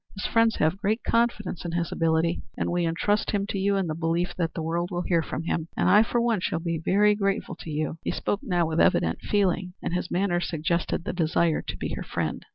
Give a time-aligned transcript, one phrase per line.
[0.15, 3.85] His friends have great confidence in his ability, and we intrust him to you in
[3.85, 6.81] the belief that the world will hear from him and I, for one, shall be
[6.83, 11.13] very grateful to you." He spoke now with evident feeling, and his manner suggested the
[11.13, 12.43] desire to be her friend.